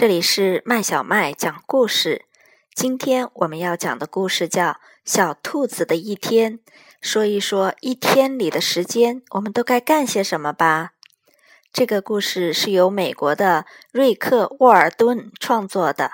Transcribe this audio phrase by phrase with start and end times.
[0.00, 2.24] 这里是麦小麦讲故事。
[2.74, 4.68] 今天我们要讲的故事叫
[5.04, 6.58] 《小兔子的一天》，
[7.02, 10.92] 说一说一天里的时间，我们都该干些什么吧。
[11.70, 16.12] 这个故事是由美国的瑞克·沃尔顿创作的，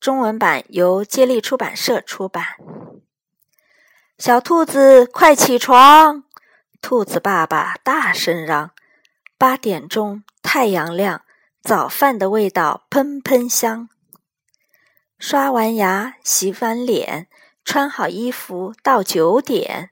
[0.00, 2.44] 中文版由接力出版社出版。
[4.18, 6.24] 小兔子，快起床！
[6.80, 8.72] 兔子爸爸大声嚷
[9.38, 11.22] ：“八点钟，太阳亮。”
[11.62, 13.88] 早饭的味道喷喷香。
[15.16, 17.28] 刷完牙，洗完脸，
[17.64, 19.90] 穿好衣服，到九点，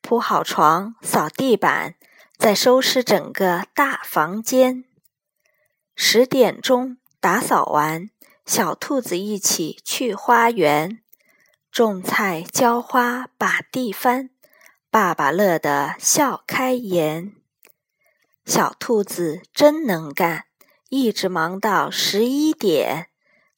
[0.00, 1.94] 铺好床，扫地板，
[2.36, 4.84] 再收拾整个大房间。
[5.94, 8.10] 十点钟打扫完，
[8.44, 11.00] 小兔子一起去花园
[11.70, 14.30] 种菜、浇花、把地翻，
[14.90, 17.32] 爸爸乐得笑开颜。
[18.44, 20.46] 小兔子真能干。
[20.96, 23.08] 一直忙到十一点，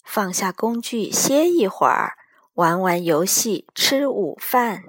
[0.03, 2.17] 放下工具歇一会儿，
[2.55, 4.85] 玩玩游戏，吃午饭。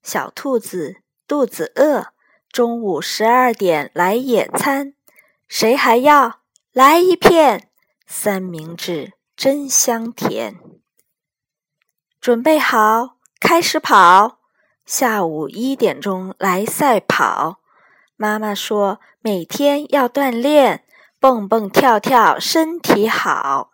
[0.00, 2.12] 小兔子肚子饿，
[2.52, 4.94] 中午十二点来野餐，
[5.48, 6.38] 谁还要
[6.70, 7.68] 来一片
[8.06, 9.14] 三明治？
[9.34, 10.60] 真香甜。
[12.20, 14.38] 准备好，开始跑。
[14.86, 17.58] 下午一点钟来赛跑。
[18.14, 20.84] 妈妈说每天要锻炼。
[21.20, 23.72] 蹦蹦跳跳，身体好。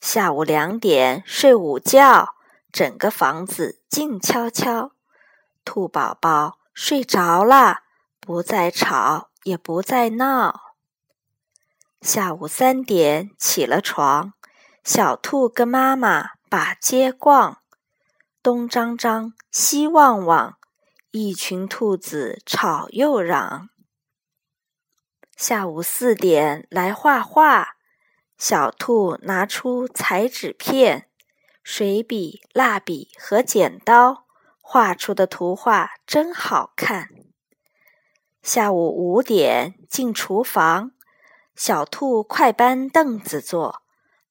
[0.00, 2.34] 下午两点睡午觉，
[2.72, 4.92] 整个房子静悄悄。
[5.66, 7.80] 兔宝宝睡着了，
[8.20, 10.74] 不再吵，也不再闹。
[12.00, 14.32] 下午三点起了床，
[14.82, 17.58] 小兔跟妈妈把街逛，
[18.42, 20.56] 东张张，西望望，
[21.10, 23.68] 一群兔子吵又嚷。
[25.36, 27.76] 下午四点来画画，
[28.38, 31.08] 小兔拿出彩纸片、
[31.62, 34.26] 水笔、蜡笔和剪刀，
[34.60, 37.10] 画出的图画真好看。
[38.42, 40.92] 下午五点进厨房，
[41.56, 43.82] 小兔快搬凳子坐，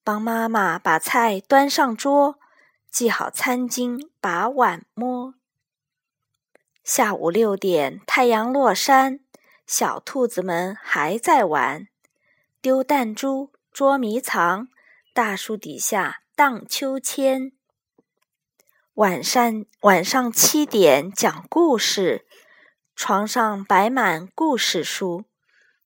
[0.06, 2.40] 帮妈妈把菜端上桌，
[2.90, 5.34] 系好餐巾，把碗摸。
[6.82, 9.20] 下午六点太阳落山。
[9.66, 11.88] 小兔子们还在玩，
[12.62, 14.68] 丢弹珠、捉迷藏、
[15.14, 17.54] 大树底下荡秋千。
[18.96, 22.26] 晚上晚上七点讲故事，
[22.96, 25.24] 床上摆满故事书，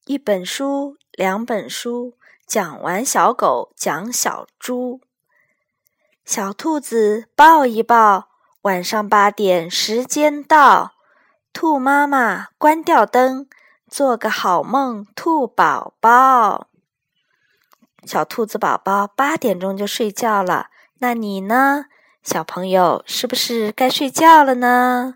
[0.05, 4.99] 一本书、两本书，讲完小狗讲小猪。
[6.25, 8.27] 小兔子抱一抱，
[8.63, 10.95] 晚上八点时间到，
[11.53, 13.47] 兔妈妈关掉灯。
[13.89, 16.67] 做个好梦，兔宝宝。
[18.05, 20.67] 小兔子宝宝八点钟就睡觉了，
[20.99, 21.85] 那你呢，
[22.21, 25.15] 小朋友是不是该睡觉了呢？